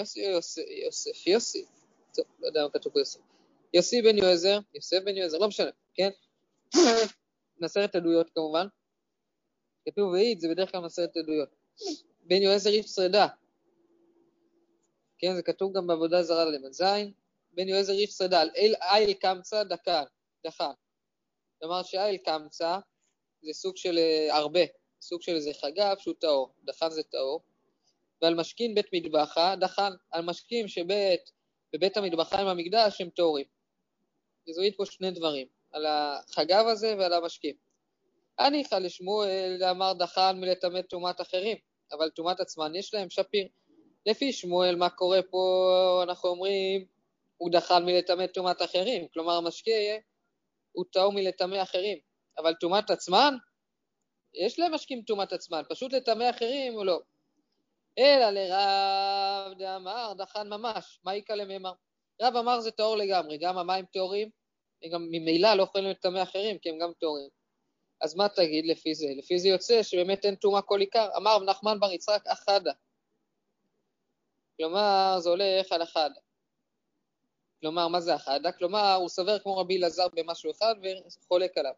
יוסי, 0.00 0.20
יוסי, 0.20 0.60
יוסף, 0.84 1.26
יוסי, 1.26 1.64
טוב, 2.14 2.24
לא 2.40 2.46
יודע 2.46 2.62
מה 2.62 2.70
כתוב 2.70 2.92
פה 2.92 2.98
יוסף. 2.98 3.20
יוסי 3.74 4.02
בן 4.02 4.18
יועזר, 4.18 4.58
יוסף 4.74 4.98
בן 5.04 5.16
יועזר, 5.16 5.38
לא 5.38 5.48
משנה, 5.48 5.70
כן? 5.94 6.10
מסרת 7.64 7.96
עדויות 7.96 8.30
כמובן. 8.30 8.66
כתוב 9.88 10.12
והעיד, 10.12 10.40
זה 10.40 10.48
בדרך 10.48 10.70
כלל 10.70 10.80
מסרת 10.80 11.16
עדויות. 11.16 11.48
בן 12.20 12.42
יועזר 12.42 12.70
איש 12.70 12.86
שרדה. 12.86 13.28
כן, 15.18 15.34
זה 15.36 15.42
כתוב 15.42 15.76
גם 15.76 15.86
בעבודה 15.86 16.22
זרה 16.22 16.44
למ"ז. 16.44 16.82
בן 17.52 17.68
יועזר 17.68 17.92
איש 17.92 18.10
שרדה, 18.10 18.40
על 18.40 18.50
איל 18.82 19.12
קמצא 19.12 19.62
דקן, 19.62 20.04
דחן. 20.46 20.72
כלומר 21.58 21.82
שאיל 21.82 22.16
קמצא 22.16 22.78
זה 23.42 23.52
סוג 23.52 23.76
של 23.76 23.98
אה, 23.98 24.36
הרבה, 24.36 24.60
סוג 25.02 25.22
של 25.22 25.34
איזה 25.34 25.50
חגב 25.60 25.96
שהוא 25.98 26.14
טהור, 26.18 26.54
דחן 26.64 26.90
זה 26.90 27.02
טהור. 27.02 27.40
ועל 28.22 28.34
משכין 28.34 28.74
בית 28.74 28.86
מטבחה, 28.92 29.54
דחן, 29.56 29.92
על 30.10 30.24
משכין 30.24 30.68
שבית, 30.68 31.30
בבית 31.72 31.96
המטבחיים 31.96 32.46
המקדש 32.46 33.00
הם 33.00 33.10
טהורים. 33.10 33.46
אז 34.48 34.60
פה 34.76 34.86
שני 34.86 35.10
דברים. 35.10 35.46
על 35.74 35.86
החגב 35.86 36.66
הזה 36.66 36.94
ועל 36.98 37.12
המשקים. 37.12 37.54
הניחא 38.38 38.74
לשמואל 38.74 39.64
אמר 39.70 39.92
דחן 39.92 40.36
מלטמא 40.40 40.82
טומאת 40.82 41.20
אחרים, 41.20 41.56
אבל 41.92 42.10
טומאת 42.10 42.40
עצמן 42.40 42.74
יש 42.74 42.94
להם 42.94 43.10
שפיר. 43.10 43.48
לפי 44.06 44.32
שמואל, 44.32 44.76
מה 44.76 44.90
קורה 44.90 45.22
פה, 45.30 46.00
אנחנו 46.02 46.28
אומרים, 46.28 46.84
הוא 47.36 47.50
דחן 47.52 47.84
מלטמא 47.84 48.26
טומאת 48.26 48.62
אחרים, 48.62 49.08
כלומר 49.08 49.32
המשקה 49.32 49.70
הוא 50.72 50.84
טהור 50.92 51.12
מלטמא 51.12 51.62
אחרים, 51.62 51.98
אבל 52.38 52.54
טומאת 52.54 52.90
עצמן, 52.90 53.34
יש 54.34 54.58
להם 54.58 54.74
משקים 54.74 55.02
טומאת 55.02 55.32
עצמן, 55.32 55.62
פשוט 55.68 55.92
לטמא 55.92 56.30
אחרים 56.30 56.74
או 56.74 56.84
לא. 56.84 57.00
אלא 57.98 58.30
לרב 58.30 59.58
דאמר 59.58 60.12
דחן 60.18 60.48
ממש, 60.48 61.00
מה 61.04 61.14
יקא 61.14 61.32
למימר? 61.32 61.72
רב 62.22 62.36
אמר 62.36 62.60
זה 62.60 62.70
טהור 62.70 62.96
לגמרי, 62.96 63.38
גם 63.38 63.58
המים 63.58 63.84
טהורים, 63.92 64.30
גם 64.92 65.08
ממילא 65.10 65.54
לא 65.54 65.62
יכולים 65.62 65.90
לטמא 65.90 66.22
אחרים, 66.22 66.58
כי 66.58 66.68
הם 66.68 66.78
גם 66.78 66.92
טהורים. 67.00 67.28
אז 68.00 68.14
מה 68.14 68.28
תגיד 68.28 68.66
לפי 68.66 68.94
זה? 68.94 69.06
לפי 69.16 69.38
זה 69.38 69.48
יוצא 69.48 69.82
שבאמת 69.82 70.24
אין 70.24 70.34
טומאה 70.34 70.62
כל 70.62 70.80
עיקר. 70.80 71.08
אמר 71.16 71.38
נחמן 71.44 71.80
בר 71.80 71.92
יצחק 71.92 72.26
אחדה. 72.26 72.72
כלומר, 74.56 75.16
זה 75.18 75.30
הולך 75.30 75.72
על 75.72 75.82
אחדה. 75.82 76.20
כלומר, 77.60 77.88
מה 77.88 78.00
זה 78.00 78.16
אחדה? 78.16 78.52
כלומר, 78.52 78.94
הוא 78.94 79.08
סובר 79.08 79.38
כמו 79.38 79.56
רבי 79.56 79.76
אלעזר 79.76 80.06
במשהו 80.12 80.50
אחד 80.50 80.74
וחולק 81.22 81.58
עליו. 81.58 81.72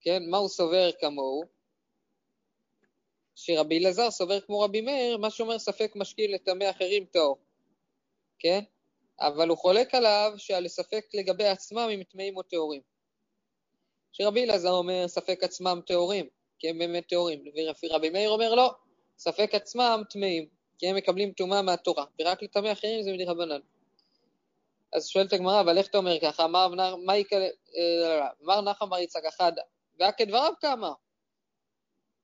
כן, 0.00 0.22
מה 0.30 0.38
הוא 0.38 0.48
סובר 0.48 0.90
כמוהו? 1.00 1.44
שרבי 3.34 3.78
אלעזר 3.78 4.10
סובר 4.10 4.40
כמו 4.40 4.60
רבי 4.60 4.80
מאיר, 4.80 5.16
מה 5.16 5.30
שאומר 5.30 5.58
ספק 5.58 5.92
משקיל 5.96 6.34
לטמא 6.34 6.70
אחרים 6.70 7.04
טהור. 7.04 7.38
כן? 8.38 8.64
אבל 9.26 9.48
הוא 9.48 9.58
חולק 9.58 9.94
עליו 9.94 10.32
שעל 10.36 10.68
ספק 10.68 11.04
לגבי 11.14 11.44
עצמם 11.44 11.88
אם 11.94 12.02
טמאים 12.02 12.36
או 12.36 12.42
טהורים. 12.42 12.80
שרבי 14.12 14.44
אלעזר 14.44 14.70
אומר 14.70 15.08
ספק 15.08 15.44
עצמם 15.44 15.80
טהורים, 15.86 16.26
כי 16.58 16.68
הם 16.68 16.78
באמת 16.78 17.08
טהורים, 17.08 17.44
ורבי 17.82 18.10
מאיר 18.10 18.30
אומר 18.30 18.54
לא, 18.54 18.74
ספק 19.18 19.54
עצמם 19.54 20.02
טמאים, 20.10 20.48
כי 20.78 20.88
הם 20.88 20.96
מקבלים 20.96 21.32
טומאה 21.32 21.62
מהתורה, 21.62 22.04
ורק 22.20 22.42
לטמא 22.42 22.72
אחרים 22.72 23.02
זה 23.02 23.12
מדרבנן. 23.12 23.60
אז 24.92 25.08
שואלת 25.08 25.32
הגמרא, 25.32 25.60
אבל 25.60 25.78
איך 25.78 25.86
אתה 25.86 25.98
אומר 25.98 26.20
ככה? 26.20 26.44
אמר, 26.44 26.96
מה 26.96 27.16
יקרה, 27.16 27.46
אה, 27.76 28.28
אמר 28.44 28.60
נחם 28.60 28.90
בר 28.90 28.98
יצחק 28.98 29.24
אחדה, 29.24 29.62
והיה 29.98 30.12
כדבריו 30.12 30.52
כאמר. 30.60 30.92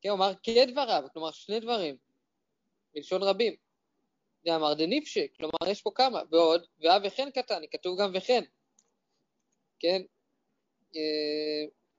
כן, 0.03 0.09
הוא 0.09 0.17
אמר 0.17 0.33
כדבריו, 0.43 1.05
כלומר 1.13 1.31
שני 1.31 1.61
דברים, 1.61 1.97
בלשון 2.95 3.23
רבים. 3.23 3.68
דאמר 4.49 4.75
דניפשי, 4.75 5.27
כלומר 5.37 5.71
יש 5.71 5.83
פה 5.83 5.91
כמה, 5.95 6.23
ועוד, 6.31 6.67
ואה 6.81 6.99
וכן 7.05 7.31
קטן, 7.31 7.63
כתוב 7.71 8.01
גם 8.01 8.11
וכן, 8.15 8.43
כן? 9.79 10.03
אה, 10.97 11.01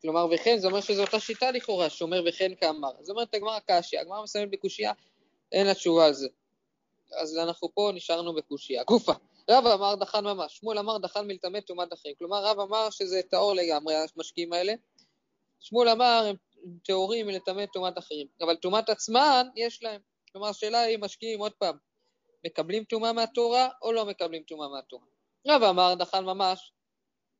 כלומר 0.02 0.28
וכן, 0.32 0.58
זה 0.58 0.68
אומר 0.68 0.82
שזו 0.82 1.02
אותה 1.02 1.20
שיטה 1.20 1.52
לכאורה, 1.52 1.90
שאומר 1.90 2.24
וכן 2.28 2.52
כאמר. 2.56 2.92
זאת 3.00 3.10
אומרת 3.10 3.34
הגמרא 3.34 3.60
קשיא, 3.68 4.00
הגמרא 4.00 4.24
מסיימת 4.24 4.52
בקושייה, 4.52 4.92
אין 5.52 5.68
לה 5.68 5.74
תשובה 5.74 6.06
על 6.06 6.14
זה. 6.14 6.28
אז 7.22 7.38
אנחנו 7.38 7.74
פה 7.74 7.92
נשארנו 7.94 8.36
בקושייה. 8.36 8.84
גופה, 8.84 9.14
רב 9.50 9.66
אמר 9.66 9.96
דחן 9.96 10.24
ממש, 10.24 10.58
שמואל 10.58 10.80
אמר 10.80 10.98
דחן 10.98 11.28
מלטמא 11.28 11.60
טומאת 11.60 11.94
אחרים. 11.94 12.16
כלומר 12.18 12.44
רב 12.44 12.60
אמר 12.60 12.90
שזה 12.90 13.22
טהור 13.30 13.54
לגמרי, 13.54 13.96
המשקיעים 13.96 14.54
האלה. 14.54 14.74
שמואל 15.60 15.90
אמר 15.90 16.26
הם 16.30 16.36
טהורים 16.84 17.28
מלטמא 17.28 17.66
טומאת 17.66 17.98
אחרים, 17.98 18.28
אבל 18.42 18.56
טומאת 18.56 18.90
עצמן 18.90 19.48
יש 19.56 19.84
להם. 19.84 20.02
כלומר 20.32 20.48
השאלה 20.48 20.80
היא 20.80 20.98
משקיעים 20.98 21.40
עוד 21.40 21.52
פעם, 21.54 21.78
מקבלים 22.46 22.84
טומאה 22.84 23.14
מהתורה 23.14 23.70
או 23.82 23.92
לא 23.92 24.06
מקבלים 24.06 24.44
טומאה 24.44 24.68
מהתורה. 24.68 25.06
רב 25.48 25.64
אמר 25.64 25.96
דכן 25.96 26.26
ממש, 26.26 26.72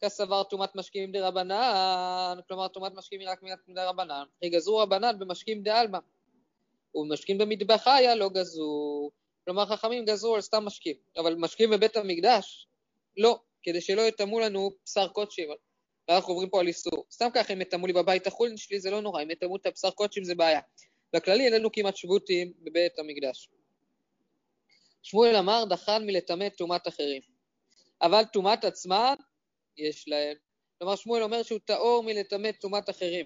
קסבר 0.04 0.44
טומאת 0.44 0.76
משקין 0.76 1.12
דרבנן, 1.12 2.40
כלומר 2.48 2.68
טומאת 2.68 2.92
משקים 2.96 3.22
היא 3.22 3.30
רק 3.30 3.40
דרבנן, 3.70 4.24
גזרו 4.46 4.78
רבנן 4.78 5.20
במשקין 5.20 5.64
דעלמא, 5.64 5.80
ובמשקי 5.80 6.00
בי 6.96 7.38
מטבחיא 7.38 8.16
לא 8.16 8.30
גזרו, 8.30 9.12
כלומר 9.46 9.66
חכמים 9.66 10.06
גזרו 10.06 10.36
על 10.36 10.42
סתם 10.42 10.66
משקים, 10.66 10.98
אבל 11.18 11.36
משקים 11.36 11.72
בבית 11.72 11.98
המקדש, 11.98 12.68
לא, 13.18 13.40
כדי 13.64 13.82
שלא 13.82 14.02
יטמאו 14.02 14.40
לנו 14.40 14.72
בשר 14.86 15.08
קודשים, 15.08 15.50
אנחנו 16.10 16.34
עוברים 16.34 16.50
פה 16.50 16.60
על 16.60 16.68
איסור. 16.68 17.06
סתם 17.12 17.28
ככה 17.34 17.54
אם 17.54 17.62
יטמאו 17.62 17.88
לי 17.88 17.94
בבית 17.94 18.28
החולין 18.28 18.58
שלי 18.58 18.80
זה 18.80 18.92
לא 18.92 19.02
נורא, 19.02 19.24
אם 19.24 19.32
יטמאו 19.32 19.56
את 19.56 19.66
הבשר 19.66 19.92
קודשים 19.92 20.24
זה 20.24 20.36
בעיה. 20.36 20.62
בכללי 21.16 21.46
אין 21.46 21.54
לנו 21.54 21.72
כמעט 21.72 21.96
שבותים 21.96 22.54
בבית 22.60 23.00
המקדש. 23.00 23.50
שמואל 25.10 25.36
אמר 25.36 25.66
דחן 25.66 26.06
מלטמא 26.06 26.50
טומאת 26.50 26.88
אחרים. 26.88 27.22
אבל 28.02 28.24
טומאת 28.34 28.64
עצמן 28.64 29.14
יש 29.78 30.08
להם. 30.08 30.38
כלומר, 30.78 30.96
שמואל 30.96 31.24
אומר 31.24 31.44
שהוא 31.44 31.60
טהור 31.66 32.04
מלטמא 32.04 32.52
טומאת 32.52 32.90
אחרים. 32.90 33.26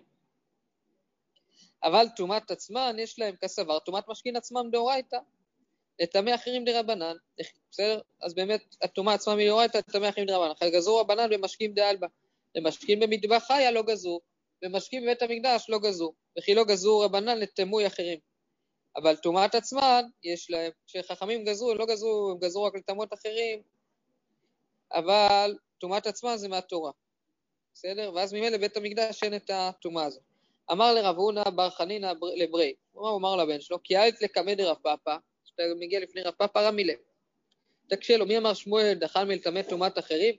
אבל 1.83 2.05
טומאת 2.15 2.51
עצמן, 2.51 2.95
יש 2.99 3.19
להם 3.19 3.35
כסבר, 3.35 3.79
טומאת 3.79 4.03
משכין 4.07 4.35
עצמם 4.35 4.69
דאורייתא. 4.71 5.17
לטמא 5.99 6.35
אחרים 6.35 6.65
דרבנן, 6.65 7.15
בסדר? 7.71 8.01
אז 8.21 8.33
באמת, 8.33 8.75
הטומאה 8.81 9.13
עצמה 9.13 9.35
מדאורייתא, 9.35 9.77
לטמא 9.77 10.09
אחרים 10.09 10.27
דרבנן. 10.27 10.51
אחרי 10.51 10.71
גזרו 10.71 10.97
רבנן 10.97 11.29
ומשקים 11.31 11.73
דעלבא. 11.73 12.07
ומשקים 12.57 12.99
במטבח 12.99 13.43
חיה 13.47 13.71
לא 13.71 13.81
גזרו, 13.81 14.21
ומשקים 14.63 15.03
בבית 15.03 15.21
המקדש 15.21 15.65
לא 15.69 15.79
גזרו. 15.79 16.13
וכי 16.37 16.55
לא 16.55 16.63
גזרו 16.63 16.99
רבנן 16.99 17.37
לטמוי 17.37 17.87
אחרים. 17.87 18.19
אבל 18.95 19.15
טומאת 19.15 19.55
עצמן, 19.55 20.03
יש 20.23 20.51
להם, 20.51 20.71
כשחכמים 20.87 21.45
גזרו, 21.45 21.71
הם 21.71 21.77
לא 21.77 21.85
גזרו, 21.85 22.31
הם 22.31 22.37
גזרו 22.37 22.63
רק 22.63 22.75
לטמאות 22.75 23.13
אחרים, 23.13 23.61
אבל 24.93 25.57
טומאת 25.77 26.07
עצמן 26.07 26.37
זה 26.37 26.47
מהתורה. 26.47 26.91
בסדר? 27.73 28.11
ואז 28.15 28.33
ממילא 28.33 28.57
בית 28.57 28.77
המקדש 28.77 29.23
אין 29.23 29.35
את 29.35 29.49
הטומאה 29.53 30.05
הזאת. 30.05 30.23
אמר 30.71 30.93
לרב 30.93 31.17
הונא 31.17 31.43
בר 31.43 31.69
חנינא 31.69 32.13
לברי, 32.35 32.73
הוא 32.91 33.17
אמר 33.17 33.35
לבן 33.35 33.61
שלו, 33.61 33.83
כי 33.83 33.97
אל 33.97 34.11
תקמא 34.11 34.53
דרב 34.53 34.77
פאפא, 34.81 35.17
כשאתה 35.45 35.63
מגיע 35.79 35.99
לפני 35.99 36.21
רב 36.21 36.33
פאפא 36.33 36.59
רמילה. 36.59 36.93
תקשה 37.87 38.17
לו, 38.17 38.25
מי 38.25 38.37
אמר 38.37 38.53
שמואל 38.53 38.93
דחל 38.93 39.23
מלטמא 39.23 39.61
טומאת 39.61 39.99
אחרים, 39.99 40.35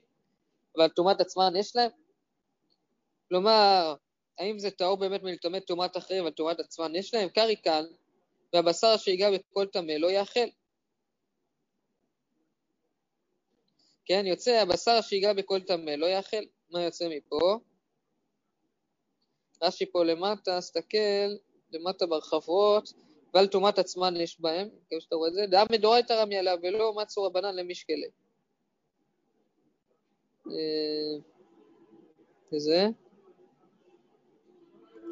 אבל 0.77 0.87
טומאת 0.87 1.21
עצמן 1.21 1.55
יש 1.55 1.75
להם? 1.75 1.89
כלומר, 3.29 3.95
האם 4.37 4.59
זה 4.59 4.71
טהור 4.71 4.97
באמת 4.97 5.23
מלטמא 5.23 5.59
טומאת 5.59 5.97
אחרים, 5.97 6.21
אבל 6.21 6.31
טומאת 6.31 6.59
עצמן 6.59 6.95
יש 6.95 7.13
להם? 7.13 7.29
קרי 7.29 7.55
כאן, 7.63 7.85
והבשר 8.55 8.97
שיגע 8.97 9.31
בכל 9.31 9.65
טמא 9.65 9.91
לא 9.91 10.11
יאכל. 10.11 10.47
כן, 14.05 14.23
יוצא 14.25 14.51
הבשר 14.51 15.01
שיגע 15.01 15.33
בכל 15.33 15.59
טמא 15.61 15.91
לא 15.91 16.05
יאכל. 16.05 16.43
מה 16.71 16.83
יוצא 16.83 17.07
מפה? 17.09 17.59
רש"י 19.61 19.85
פה 19.85 20.03
למטה, 20.03 20.61
סתכל, 20.61 21.35
למטה 21.71 22.05
ברחבות, 22.05 22.93
ועל 23.33 23.47
טומאת 23.47 23.79
עצמן 23.79 24.15
יש 24.15 24.41
בהם, 24.41 24.69
כמו 24.89 25.01
שאתה 25.01 25.15
רואה 25.15 25.29
את 25.29 25.33
זה, 25.33 25.45
דעה 25.47 25.65
מדורייתא 25.71 26.13
רמי 26.13 26.37
עליו, 26.37 26.57
ולא 26.63 26.93
מצו 26.93 27.23
רבנן 27.23 27.55
למשקלה. 27.55 28.07
וזה, 32.53 32.75
אה, 32.75 32.87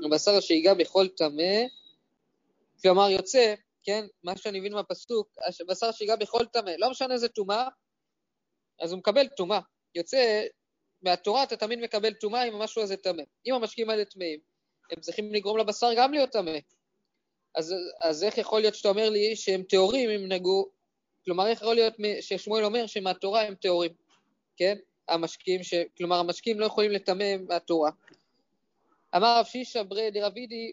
הבשר 0.06 0.40
שיגע 0.40 0.74
בכל 0.74 1.08
טמא, 1.08 1.54
כלומר 2.84 3.10
יוצא, 3.10 3.54
כן, 3.84 4.06
מה 4.24 4.38
שאני 4.38 4.60
מבין 4.60 4.74
מהפסוק, 4.74 5.28
הבשר 5.62 5.92
שיגע 5.92 6.16
בכל 6.16 6.46
טמא, 6.46 6.72
לא 6.78 6.90
משנה 6.90 7.14
איזה 7.14 7.28
טומאה, 7.28 7.68
אז 8.82 8.92
הוא 8.92 9.00
מקבל 9.00 9.28
טומאה. 9.28 9.60
יוצא 9.96 10.46
מהתורה 11.02 11.44
אתה 11.44 11.56
תמיד 11.56 11.80
מקבל 11.80 12.14
טומאה 12.14 12.44
אם 12.44 12.56
המשהו 12.56 12.82
הזה 12.82 12.98
טמא. 12.98 13.24
אם 13.46 13.54
המשקיעים 13.54 13.90
האלה 13.90 14.06
טמאים, 14.06 14.40
הם 14.92 15.00
צריכים 15.00 15.34
לגרום 15.34 15.58
לבשר 15.58 15.88
גם 15.98 16.14
להיות 16.14 16.30
טמא. 16.30 16.58
אז, 17.56 17.76
אז 18.02 18.24
איך 18.24 18.38
יכול 18.38 18.62
להיות 18.62 18.76
שאתה 18.76 18.90
אומר 18.90 19.10
לי 19.10 19.36
שהם 19.36 19.64
טהורים 19.64 20.10
אם 20.10 20.28
נגעו, 20.32 20.70
כלומר 21.26 21.48
איך 21.48 21.62
יכול 21.62 21.76
להיות 21.76 21.94
ששמואל 22.22 22.66
אומר 22.66 22.88
שמהתורה 22.88 23.42
הם 23.42 23.56
טהורים, 23.56 23.92
כן? 24.58 24.78
המשקיעים, 25.08 25.64
ש... 25.64 25.74
כלומר 25.98 26.16
המשקיעים 26.16 26.60
לא 26.60 26.66
יכולים 26.66 26.92
לטמא 26.92 27.38
מהתורה. 27.48 27.92
אמר 29.16 29.40
רב 29.40 29.46
שישא 29.46 29.84
ברי 29.84 30.12
דרבידי 30.12 30.72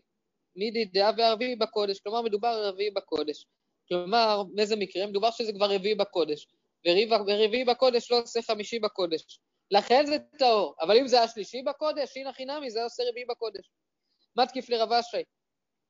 מידי 0.57 0.85
דעה 0.85 1.11
וערבי 1.19 1.57
בקודש, 1.57 2.01
כלומר 2.01 2.23
מדובר 2.23 2.69
רביעי 2.69 2.91
בקודש. 2.91 3.47
כלומר, 3.89 4.43
באיזה 4.55 4.77
מקרה? 4.77 5.07
מדובר 5.07 5.31
שזה 5.31 5.53
כבר 5.53 5.75
רביעי 5.75 5.95
בקודש. 5.95 6.47
ורביעי 6.87 7.65
בקודש 7.65 8.11
לא 8.11 8.19
עושה 8.19 8.43
חמישי 8.43 8.79
בקודש. 8.79 9.41
לכן 9.71 10.07
זה 10.07 10.17
טהור. 10.39 10.75
אבל 10.81 10.97
אם 10.99 11.09
זה 11.09 11.19
היה 11.19 11.29
שלישי 11.29 11.63
בקודש, 11.63 12.17
הנה 12.17 12.33
חינמי, 12.33 12.71
זה 12.71 12.85
עושה 12.85 13.03
רביעי 13.09 13.25
בקודש. 13.25 13.71
מה 14.37 14.47
תקיף 14.47 14.69
לרב 14.69 14.93
אשי? 14.93 15.23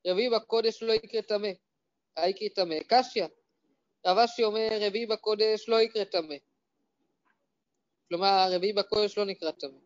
רביעי 0.06 0.30
בקודש 0.30 0.82
לא 0.82 0.92
יקרה 0.92 1.22
טמא. 1.22 1.48
היקרי 2.16 2.48
טמא. 2.48 2.76
קשיא. 2.88 3.26
רב 4.06 4.18
אשי 4.18 4.44
אומר, 4.44 4.68
רביעי 4.80 5.06
בקודש 5.06 5.68
לא 5.68 5.80
יקרה 5.80 6.04
טמא. 6.04 6.34
כלומר, 8.08 8.48
רביעי 8.50 8.72
בקודש 8.72 9.18
לא 9.18 9.24
נקרא 9.24 9.50
טמא. 9.50 9.78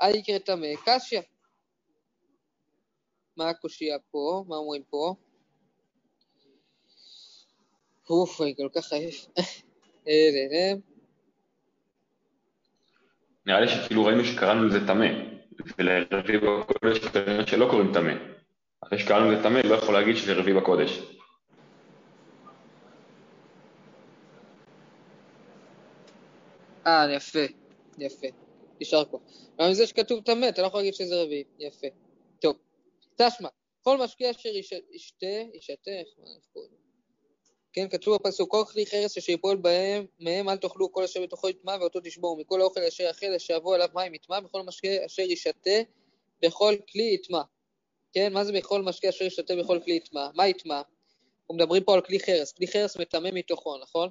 היקרה 0.00 0.38
טמא. 0.38 0.66
קשיא. 0.86 1.20
מה 3.38 3.48
הקושייה 3.48 3.98
פה? 4.10 4.44
מה 4.48 4.56
אומרים 4.56 4.82
פה? 4.90 5.14
אוף, 8.10 8.40
אני 8.40 8.54
כל 8.56 8.68
כך 8.74 8.92
עייף. 8.92 9.26
נראה 13.46 13.60
לי 13.60 13.68
שכאילו 13.68 14.04
ראינו 14.04 14.24
שקראנו 14.24 14.64
לזה 14.64 14.86
טמא, 14.86 15.06
ולרביעי 15.78 16.38
בקודש 16.38 16.98
כנראה 16.98 17.46
שלא 17.46 17.66
קוראים 17.70 17.92
טמא. 17.94 18.12
אחרי 18.80 18.98
שקראנו 18.98 19.30
לזה 19.30 19.42
טמא, 19.42 19.58
לא 19.58 19.74
יכול 19.74 19.94
להגיד 19.94 20.16
שזה 20.16 20.34
רביעי 20.34 20.56
בקודש. 20.56 21.00
אה, 26.86 27.06
יפה, 27.12 27.44
יפה. 27.98 28.26
יישר 28.80 29.04
כוח. 29.04 29.20
גם 29.60 29.72
זה 29.72 29.86
שכתוב 29.86 30.24
טמא, 30.24 30.48
אתה 30.48 30.62
לא 30.62 30.66
יכול 30.66 30.80
להגיד 30.80 30.94
שזה 30.94 31.22
רביעי. 31.22 31.44
יפה. 31.58 31.86
תשמע, 33.18 33.48
כל 33.82 33.96
משקיע 33.96 34.30
אשר 34.30 34.48
ישתה, 34.92 35.26
ישתה, 35.54 35.90
איך 35.90 36.08
קוראים? 36.52 36.88
כן, 37.72 37.88
כתוב 37.88 38.16
בפסוק, 38.16 38.50
כל 38.50 38.62
כלי 38.72 38.86
חרס 38.86 39.18
אשר 39.18 39.32
יפול 39.32 39.56
בהם, 39.56 40.06
מהם 40.20 40.48
אל 40.48 40.56
תאכלו 40.56 40.92
כל 40.92 41.04
אשר 41.04 41.22
בתוכו 41.22 41.48
יטמע 41.48 41.76
ואותו 41.80 42.00
תשבור, 42.04 42.36
מכל 42.36 42.60
האוכל 42.60 42.80
אשר 42.80 43.04
יאכל 43.04 43.34
אשר 43.36 43.54
יבוא 43.54 43.74
עליו 43.74 43.88
מים 43.94 44.14
יטמע, 44.14 44.40
בכל 44.40 44.62
משקה 44.62 44.88
אשר 45.06 45.22
ישתה 45.22 45.70
בכל 46.42 46.74
כלי 46.92 47.02
יטמע. 47.14 47.42
כן, 48.12 48.32
מה 48.32 48.44
זה 48.44 48.52
בכל 48.52 48.82
משקה 48.82 49.08
אשר 49.08 49.24
ישתה 49.24 49.56
בכל 49.56 49.80
כלי 49.84 49.94
יטמע? 49.94 50.28
מה 50.34 50.48
יטמע? 50.48 50.82
אנחנו 51.40 51.54
מדברים 51.54 51.84
פה 51.84 51.94
על 51.94 52.00
כלי 52.00 52.20
חרס, 52.20 52.52
כלי 52.52 52.66
חרס 52.68 52.96
מטמא 52.96 53.28
מתוכו, 53.32 53.78
נכון? 53.78 54.10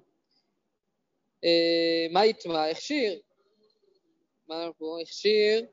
אה, 1.43 2.08
מה 2.12 2.26
יטמע? 2.26 2.70
הכשיר. 2.70 3.20
מה 4.48 4.70
פה? 4.78 4.98
הכשיר. 5.02 5.65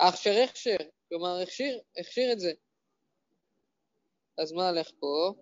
הכשר 0.00 0.44
הכשר, 0.44 0.76
כלומר 1.08 1.40
הכשיר, 1.42 1.78
הכשיר 1.98 2.32
את 2.32 2.40
זה. 2.40 2.52
אז 4.38 4.52
מה 4.52 4.68
הלך 4.68 4.90
פה? 5.00 5.32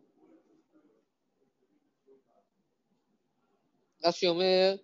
רש"י 4.05 4.29
אומר, 4.29 4.77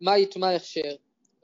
מה 0.00 0.18
יטמע 0.18 0.54
הכשר? 0.54 0.94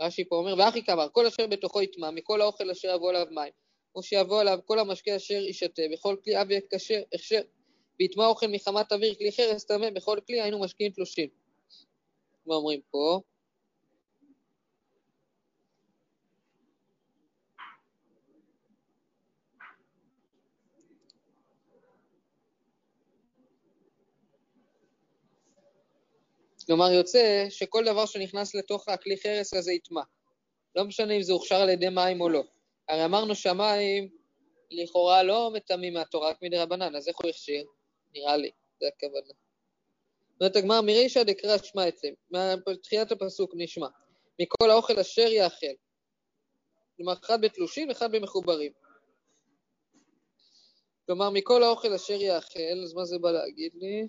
רש"י 0.00 0.24
פה 0.24 0.36
אומר, 0.36 0.54
ואחי 0.58 0.84
כאמר, 0.84 1.08
כל 1.12 1.26
אשר 1.26 1.46
בתוכו 1.46 1.82
יטמע, 1.82 2.10
מכל 2.10 2.40
האוכל 2.40 2.70
אשר 2.70 2.88
יבוא 2.94 3.10
עליו 3.10 3.26
מים, 3.30 3.52
או 3.94 4.02
שיבוא 4.02 4.40
עליו 4.40 4.58
כל 4.64 4.78
המשקה 4.78 5.16
אשר 5.16 5.34
ישתה, 5.34 5.82
בכל 5.92 6.16
כלי 6.24 6.42
אבי 6.42 6.58
כשר, 6.74 7.02
הכשר, 7.14 7.40
ויטמע 8.00 8.26
אוכל 8.26 8.46
מחמת 8.46 8.92
אוויר, 8.92 9.14
כלי 9.14 9.32
חרס 9.32 9.64
טמא, 9.64 9.90
בכל 9.90 10.18
כלי 10.26 10.40
היינו 10.40 10.60
משקיעים 10.60 10.92
תלושים. 10.92 11.28
מה 12.46 12.54
אומרים 12.54 12.80
פה? 12.90 13.20
כלומר 26.70 26.92
יוצא 26.92 27.46
שכל 27.48 27.84
דבר 27.84 28.06
שנכנס 28.06 28.54
לתוך 28.54 28.88
הכלי 28.88 29.16
חרס 29.16 29.54
הזה 29.54 29.72
יטמע. 29.72 30.00
לא 30.76 30.84
משנה 30.84 31.16
אם 31.16 31.22
זה 31.22 31.32
הוכשר 31.32 31.54
על 31.54 31.68
ידי 31.68 31.88
מים 31.88 32.20
או 32.20 32.28
לא. 32.28 32.42
הרי 32.88 33.04
אמרנו 33.04 33.34
שהמים 33.34 34.08
לכאורה 34.70 35.22
לא 35.22 35.50
מטמאים 35.54 35.94
מהתורה, 35.94 36.30
רק 36.30 36.42
מדי 36.42 36.58
רבנן, 36.58 36.96
אז 36.96 37.08
איך 37.08 37.16
הוא 37.22 37.30
הכשיר? 37.30 37.64
נראה 38.14 38.36
לי, 38.36 38.50
זה 38.80 38.86
הכוונה. 38.88 39.32
אומרת 40.40 40.56
הגמר, 40.56 40.80
מרישא 40.80 41.22
דקרא 41.22 41.58
שמע 41.58 41.88
אצלם, 41.88 42.12
מתחילת 42.68 43.12
הפסוק 43.12 43.52
נשמע, 43.54 43.88
מכל 44.40 44.70
האוכל 44.70 44.98
אשר 44.98 45.28
יאכל. 45.32 45.74
כלומר, 46.96 47.12
אחד 47.12 47.40
בתלושים, 47.40 47.88
ואחד 47.88 48.12
במחוברים. 48.12 48.72
כלומר, 51.06 51.30
מכל 51.30 51.62
האוכל 51.62 51.92
אשר 51.92 52.22
יאכל, 52.22 52.82
אז 52.84 52.94
מה 52.94 53.04
זה 53.04 53.18
בא 53.18 53.30
להגיד 53.30 53.72
לי? 53.74 54.08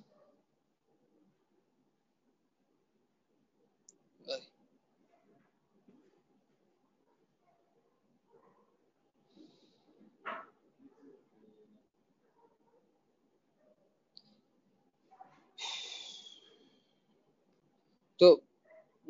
טוב, 18.22 18.40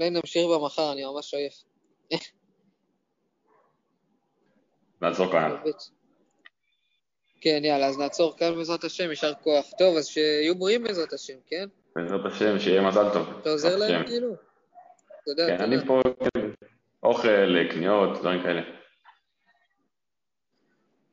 אולי 0.02 0.10
נמשיך 0.10 0.46
במחר, 0.56 0.92
אני 0.92 1.06
ממש 1.06 1.34
עייף. 1.34 1.54
נעצור 5.02 5.32
כאן. 5.32 5.56
כן, 7.42 7.62
יאללה, 7.64 7.88
אז 7.88 7.98
נעצור 7.98 8.38
כאן 8.38 8.56
בעזרת 8.56 8.84
השם, 8.84 9.10
יישר 9.10 9.34
כוח. 9.34 9.66
טוב, 9.78 9.98
אז 9.98 10.08
שיהיו 10.08 10.56
בריאים 10.56 10.84
בעזרת 10.84 11.14
השם, 11.14 11.34
כן? 11.48 11.66
בעזרת 11.96 12.26
השם, 12.26 12.60
שיהיה 12.60 12.82
מזל 12.82 13.14
טוב. 13.14 13.28
אתה 13.42 13.50
עוזר 13.50 13.78
להם 13.78 14.06
כאילו? 14.06 14.36
תודה, 15.26 15.48
כן, 15.48 15.64
אני 15.64 15.76
פה, 15.88 16.02
כן. 16.34 16.50
אוכל, 17.04 17.70
קניות, 17.72 18.20
דברים 18.20 18.44
כאלה. 18.44 18.62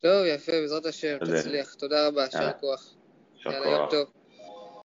טוב, 0.00 0.24
יפה, 0.26 0.52
בעזרת 0.52 0.86
השם. 0.86 1.18
תצליח. 1.18 1.74
תודה 1.74 2.06
רבה, 2.06 2.24
יישר. 2.24 2.52
כוח. 2.60 2.94
יאללה, 3.46 3.68
יום. 3.68 3.90
טוב. 3.90 4.17